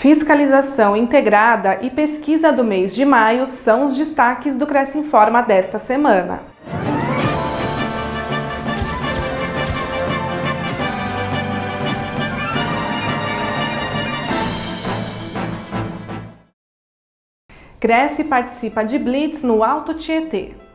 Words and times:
Fiscalização 0.00 0.96
integrada 0.96 1.80
e 1.82 1.90
pesquisa 1.90 2.50
do 2.50 2.64
mês 2.64 2.94
de 2.94 3.04
maio 3.04 3.44
são 3.44 3.84
os 3.84 3.94
destaques 3.94 4.56
do 4.56 4.66
Cresce 4.66 4.96
Informa 4.96 5.42
desta 5.42 5.78
semana. 5.78 6.40
Cresce 17.78 18.24
participa 18.24 18.82
de 18.82 18.98
Blitz 18.98 19.42
no 19.42 19.62
Alto 19.62 19.92
Tietê. 19.92 20.69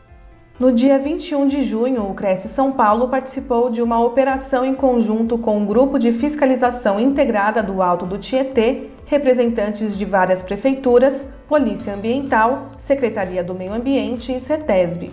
No 0.57 0.71
dia 0.71 0.97
21 0.97 1.47
de 1.47 1.63
junho, 1.63 2.09
o 2.09 2.13
Cresce 2.13 2.47
São 2.47 2.71
Paulo 2.71 3.09
participou 3.09 3.69
de 3.69 3.81
uma 3.81 3.99
operação 3.99 4.63
em 4.63 4.73
conjunto 4.73 5.37
com 5.37 5.57
um 5.57 5.65
grupo 5.65 5.99
de 5.99 6.13
fiscalização 6.13 6.97
integrada 6.97 7.61
do 7.61 7.81
Alto 7.81 8.05
do 8.05 8.17
Tietê, 8.17 8.89
representantes 9.05 9.97
de 9.97 10.05
várias 10.05 10.41
prefeituras, 10.41 11.29
Polícia 11.45 11.93
Ambiental, 11.93 12.69
Secretaria 12.77 13.43
do 13.43 13.53
Meio 13.53 13.73
Ambiente 13.73 14.31
e 14.31 14.39
CETESB. 14.39 15.11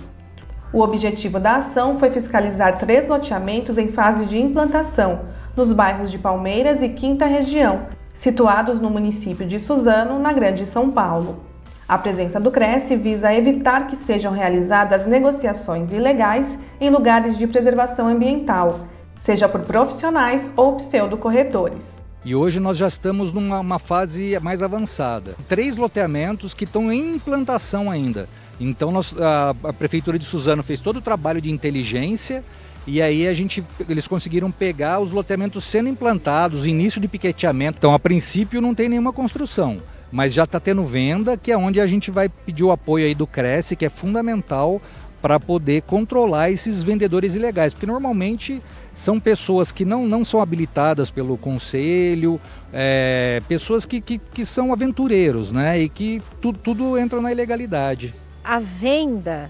O 0.72 0.80
objetivo 0.80 1.40
da 1.40 1.56
ação 1.56 1.98
foi 1.98 2.10
fiscalizar 2.10 2.78
três 2.78 3.08
loteamentos 3.08 3.78
em 3.78 3.88
fase 3.88 4.26
de 4.26 4.40
implantação, 4.40 5.22
nos 5.56 5.72
bairros 5.72 6.12
de 6.12 6.20
Palmeiras 6.20 6.82
e 6.82 6.88
Quinta 6.88 7.26
Região, 7.26 7.88
situados 8.14 8.80
no 8.80 8.88
município 8.88 9.44
de 9.44 9.58
Suzano, 9.58 10.20
na 10.20 10.32
Grande 10.32 10.64
São 10.64 10.88
Paulo. 10.92 11.51
A 11.92 11.98
presença 11.98 12.40
do 12.40 12.50
Cresce 12.50 12.96
visa 12.96 13.34
evitar 13.34 13.86
que 13.86 13.96
sejam 13.96 14.32
realizadas 14.32 15.04
negociações 15.04 15.92
ilegais 15.92 16.58
em 16.80 16.88
lugares 16.88 17.36
de 17.36 17.46
preservação 17.46 18.08
ambiental, 18.08 18.88
seja 19.14 19.46
por 19.46 19.60
profissionais 19.60 20.50
ou 20.56 20.76
pseudocorretores. 20.76 22.00
E 22.24 22.34
hoje 22.34 22.58
nós 22.60 22.78
já 22.78 22.88
estamos 22.88 23.30
numa 23.30 23.78
fase 23.78 24.40
mais 24.40 24.62
avançada. 24.62 25.36
Três 25.46 25.76
loteamentos 25.76 26.54
que 26.54 26.64
estão 26.64 26.90
em 26.90 27.16
implantação 27.16 27.90
ainda. 27.90 28.26
Então 28.58 28.90
nós, 28.90 29.14
a, 29.20 29.50
a, 29.62 29.72
Prefeitura 29.74 30.18
de 30.18 30.24
Suzano 30.24 30.62
fez 30.62 30.80
todo 30.80 30.96
o 30.96 31.02
trabalho 31.02 31.42
de 31.42 31.50
inteligência 31.50 32.42
e 32.86 33.02
aí 33.02 33.28
a 33.28 33.34
gente, 33.34 33.62
eles 33.86 34.08
conseguiram 34.08 34.50
pegar 34.50 34.98
os 34.98 35.10
loteamentos 35.10 35.62
sendo 35.64 35.90
implantados, 35.90 36.64
início 36.64 37.02
de 37.02 37.06
piqueteamento. 37.06 37.76
Então 37.76 37.92
a 37.92 37.98
princípio 37.98 38.62
não 38.62 38.74
tem 38.74 38.88
nenhuma 38.88 39.12
construção 39.12 39.82
mas 40.12 40.34
já 40.34 40.44
está 40.44 40.60
tendo 40.60 40.84
venda, 40.84 41.36
que 41.36 41.50
é 41.50 41.56
onde 41.56 41.80
a 41.80 41.86
gente 41.86 42.10
vai 42.10 42.28
pedir 42.28 42.62
o 42.62 42.70
apoio 42.70 43.06
aí 43.06 43.14
do 43.14 43.26
Cresce, 43.26 43.74
que 43.74 43.86
é 43.86 43.88
fundamental 43.88 44.80
para 45.22 45.38
poder 45.38 45.82
controlar 45.82 46.50
esses 46.50 46.82
vendedores 46.82 47.36
ilegais, 47.36 47.72
porque 47.72 47.86
normalmente 47.86 48.60
são 48.94 49.20
pessoas 49.20 49.70
que 49.70 49.84
não, 49.84 50.04
não 50.04 50.24
são 50.24 50.40
habilitadas 50.40 51.10
pelo 51.10 51.38
conselho, 51.38 52.40
é, 52.72 53.40
pessoas 53.48 53.86
que, 53.86 54.00
que, 54.00 54.18
que, 54.18 54.44
são 54.44 54.72
aventureiros, 54.72 55.52
né? 55.52 55.78
E 55.78 55.88
que 55.88 56.20
tu, 56.40 56.52
tudo 56.52 56.98
entra 56.98 57.20
na 57.20 57.30
ilegalidade. 57.30 58.12
A 58.42 58.58
venda 58.58 59.48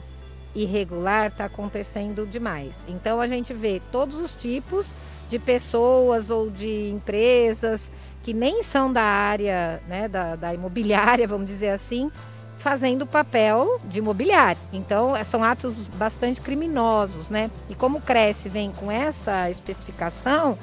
irregular 0.54 1.28
está 1.28 1.46
acontecendo 1.46 2.26
demais. 2.26 2.84
Então 2.86 3.18
a 3.20 3.26
gente 3.26 3.54
vê 3.54 3.80
todos 3.90 4.18
os 4.18 4.34
tipos 4.34 4.94
de 5.32 5.38
pessoas 5.38 6.28
ou 6.28 6.50
de 6.50 6.90
empresas 6.90 7.90
que 8.22 8.34
nem 8.34 8.62
são 8.62 8.92
da 8.92 9.02
área 9.02 9.82
né, 9.88 10.06
da, 10.06 10.36
da 10.36 10.54
imobiliária, 10.54 11.26
vamos 11.26 11.46
dizer 11.46 11.70
assim, 11.70 12.12
fazendo 12.58 13.06
papel 13.06 13.80
de 13.84 13.98
imobiliário. 13.98 14.60
Então, 14.72 15.16
é, 15.16 15.24
são 15.24 15.42
atos 15.42 15.88
bastante 15.88 16.40
criminosos, 16.40 17.30
né? 17.30 17.50
E 17.68 17.74
como 17.74 17.98
o 17.98 18.00
Cresce 18.00 18.48
vem 18.48 18.70
com 18.70 18.90
essa 18.90 19.50
especificação, 19.50 20.56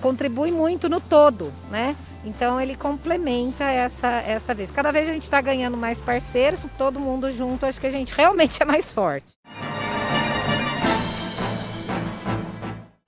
contribui 0.00 0.50
muito 0.50 0.88
no 0.88 1.00
todo, 1.00 1.52
né? 1.70 1.94
Então, 2.24 2.58
ele 2.58 2.74
complementa 2.74 3.64
essa, 3.64 4.08
essa 4.08 4.54
vez. 4.54 4.70
Cada 4.70 4.90
vez 4.90 5.08
a 5.08 5.12
gente 5.12 5.24
está 5.24 5.40
ganhando 5.40 5.76
mais 5.76 6.00
parceiros, 6.00 6.66
todo 6.78 6.98
mundo 6.98 7.30
junto, 7.30 7.66
acho 7.66 7.80
que 7.80 7.86
a 7.86 7.90
gente 7.90 8.12
realmente 8.12 8.60
é 8.60 8.64
mais 8.64 8.90
forte. 8.90 9.36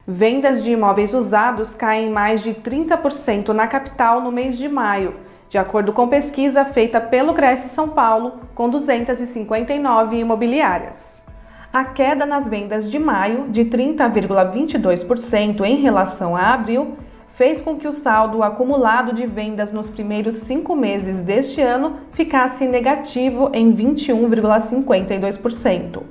Vendas 0.08 0.62
de 0.62 0.70
imóveis 0.70 1.12
usados 1.12 1.74
caem 1.74 2.10
mais 2.10 2.40
de 2.40 2.54
30% 2.54 3.48
na 3.48 3.66
capital 3.66 4.20
no 4.20 4.30
mês 4.30 4.56
de 4.56 4.68
maio, 4.68 5.16
de 5.48 5.58
acordo 5.58 5.92
com 5.92 6.06
pesquisa 6.06 6.64
feita 6.64 7.00
pelo 7.00 7.34
Cresce 7.34 7.68
São 7.68 7.88
Paulo, 7.88 8.34
com 8.54 8.70
259 8.70 10.16
imobiliárias. 10.16 11.24
A 11.72 11.84
queda 11.84 12.24
nas 12.24 12.48
vendas 12.48 12.88
de 12.88 13.00
maio, 13.00 13.48
de 13.48 13.64
30,22% 13.64 15.64
em 15.64 15.78
relação 15.78 16.36
a 16.36 16.54
abril, 16.54 16.96
fez 17.30 17.60
com 17.60 17.74
que 17.74 17.88
o 17.88 17.92
saldo 17.92 18.44
acumulado 18.44 19.12
de 19.12 19.26
vendas 19.26 19.72
nos 19.72 19.90
primeiros 19.90 20.36
cinco 20.36 20.76
meses 20.76 21.20
deste 21.20 21.60
ano 21.60 21.96
ficasse 22.12 22.68
negativo 22.68 23.50
em 23.52 23.74
21,52%. 23.74 26.04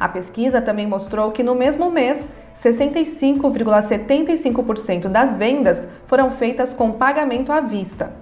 A 0.00 0.08
pesquisa 0.08 0.62
também 0.62 0.86
mostrou 0.86 1.32
que 1.32 1.42
no 1.42 1.54
mesmo 1.54 1.90
mês, 1.90 2.32
65,75% 2.62 5.08
das 5.08 5.34
vendas 5.36 5.88
foram 6.06 6.30
feitas 6.32 6.74
com 6.74 6.92
pagamento 6.92 7.50
à 7.52 7.60
vista. 7.60 8.12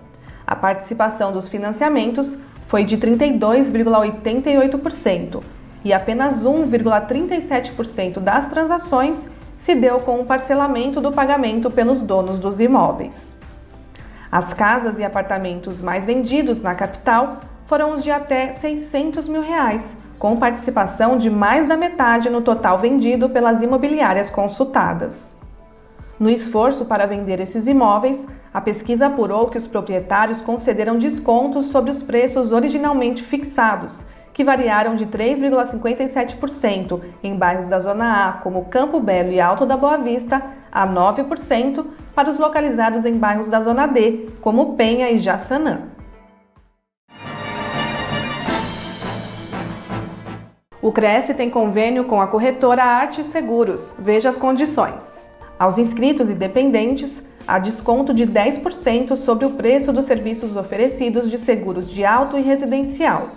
A 0.46 0.54
participação 0.54 1.32
dos 1.32 1.48
financiamentos 1.48 2.38
foi 2.68 2.84
de 2.84 2.98
32,88% 2.98 5.42
e 5.84 5.92
apenas 5.92 6.44
1,37% 6.44 8.20
das 8.20 8.46
transações 8.48 9.28
se 9.56 9.74
deu 9.74 9.98
com 10.00 10.20
o 10.20 10.26
parcelamento 10.26 11.00
do 11.00 11.10
pagamento 11.10 11.70
pelos 11.70 12.02
donos 12.02 12.38
dos 12.38 12.60
imóveis. 12.60 13.38
As 14.30 14.52
casas 14.52 14.98
e 14.98 15.04
apartamentos 15.04 15.80
mais 15.80 16.04
vendidos 16.04 16.60
na 16.60 16.74
capital 16.74 17.40
foram 17.64 17.94
os 17.94 18.02
de 18.02 18.10
até 18.10 18.52
600 18.52 19.26
mil 19.28 19.40
reais, 19.40 19.96
com 20.18 20.36
participação 20.36 21.18
de 21.18 21.30
mais 21.30 21.66
da 21.66 21.76
metade 21.76 22.30
no 22.30 22.40
total 22.40 22.78
vendido 22.78 23.28
pelas 23.28 23.62
imobiliárias 23.62 24.30
consultadas. 24.30 25.36
No 26.18 26.30
esforço 26.30 26.86
para 26.86 27.06
vender 27.06 27.40
esses 27.40 27.68
imóveis, 27.68 28.26
a 28.52 28.60
pesquisa 28.60 29.06
apurou 29.06 29.48
que 29.48 29.58
os 29.58 29.66
proprietários 29.66 30.40
concederam 30.40 30.96
descontos 30.96 31.66
sobre 31.66 31.90
os 31.90 32.02
preços 32.02 32.52
originalmente 32.52 33.22
fixados, 33.22 34.06
que 34.32 34.42
variaram 34.42 34.94
de 34.94 35.04
3,57% 35.06 37.00
em 37.22 37.36
bairros 37.36 37.66
da 37.66 37.78
Zona 37.80 38.28
A, 38.28 38.32
como 38.34 38.64
Campo 38.66 38.98
Belo 38.98 39.30
e 39.30 39.40
Alto 39.40 39.66
da 39.66 39.76
Boa 39.76 39.98
Vista, 39.98 40.42
a 40.72 40.86
9% 40.86 41.84
para 42.14 42.30
os 42.30 42.38
localizados 42.38 43.04
em 43.04 43.18
bairros 43.18 43.48
da 43.48 43.60
Zona 43.60 43.86
D, 43.86 44.30
como 44.40 44.74
Penha 44.74 45.10
e 45.10 45.18
Jaçanã. 45.18 45.95
O 50.86 50.92
Cresce 50.92 51.34
tem 51.34 51.50
convênio 51.50 52.04
com 52.04 52.20
a 52.20 52.28
corretora 52.28 52.84
Arte 52.84 53.24
Seguros. 53.24 53.92
Veja 53.98 54.28
as 54.28 54.36
condições. 54.36 55.28
Aos 55.58 55.78
inscritos 55.78 56.30
e 56.30 56.32
dependentes, 56.32 57.24
há 57.44 57.58
desconto 57.58 58.14
de 58.14 58.24
10% 58.24 59.16
sobre 59.16 59.46
o 59.46 59.50
preço 59.50 59.92
dos 59.92 60.04
serviços 60.04 60.56
oferecidos 60.56 61.28
de 61.28 61.38
seguros 61.38 61.90
de 61.90 62.04
auto 62.04 62.38
e 62.38 62.40
residencial, 62.40 63.30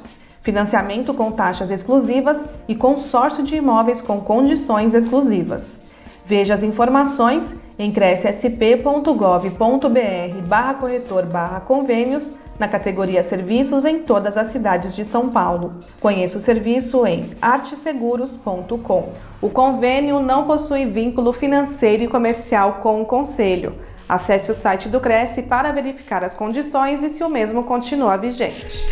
financiamento 0.43 1.11
com 1.11 1.31
taxas 1.31 1.71
exclusivas 1.71 2.47
e 2.67 2.75
consórcio 2.75 3.43
de 3.43 3.55
imóveis 3.55 3.99
com 3.99 4.21
condições 4.21 4.93
exclusivas. 4.93 5.79
Veja 6.29 6.53
as 6.53 6.61
informações 6.61 7.55
em 7.79 7.91
crescsp.gov.br 7.91 10.41
barra 10.45 10.75
corretor 10.75 11.25
barra 11.25 11.59
convênios 11.59 12.35
na 12.59 12.67
categoria 12.67 13.23
Serviços 13.23 13.83
em 13.83 14.03
todas 14.03 14.37
as 14.37 14.49
cidades 14.49 14.95
de 14.95 15.03
São 15.03 15.29
Paulo. 15.29 15.73
Conheça 15.99 16.37
o 16.37 16.39
serviço 16.39 17.03
em 17.07 17.31
arteseguros.com. 17.41 19.09
O 19.41 19.49
convênio 19.49 20.19
não 20.19 20.45
possui 20.45 20.85
vínculo 20.85 21.33
financeiro 21.33 22.03
e 22.03 22.07
comercial 22.07 22.73
com 22.73 23.01
o 23.01 23.05
Conselho. 23.05 23.73
Acesse 24.07 24.51
o 24.51 24.53
site 24.53 24.87
do 24.87 24.99
Cresce 24.99 25.41
para 25.41 25.71
verificar 25.71 26.23
as 26.23 26.35
condições 26.35 27.01
e 27.01 27.09
se 27.09 27.23
o 27.23 27.29
mesmo 27.29 27.63
continua 27.63 28.17
vigente. 28.17 28.85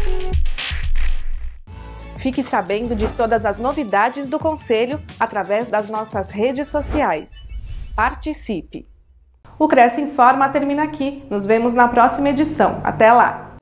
Fique 2.28 2.44
sabendo 2.44 2.94
de 2.94 3.08
todas 3.14 3.46
as 3.46 3.58
novidades 3.58 4.28
do 4.28 4.38
Conselho 4.38 5.02
através 5.18 5.70
das 5.70 5.88
nossas 5.88 6.30
redes 6.30 6.68
sociais. 6.68 7.32
Participe! 7.96 8.86
O 9.58 9.66
Cresce 9.66 10.02
Informa 10.02 10.50
termina 10.50 10.84
aqui. 10.84 11.24
Nos 11.30 11.46
vemos 11.46 11.72
na 11.72 11.88
próxima 11.88 12.28
edição. 12.28 12.82
Até 12.84 13.14
lá! 13.14 13.57